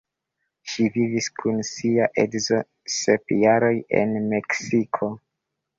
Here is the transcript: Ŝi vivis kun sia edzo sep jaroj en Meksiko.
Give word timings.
Ŝi 0.71 0.87
vivis 0.95 1.27
kun 1.41 1.61
sia 1.73 2.09
edzo 2.25 2.59
sep 2.97 3.37
jaroj 3.45 3.75
en 4.03 4.21
Meksiko. 4.35 5.17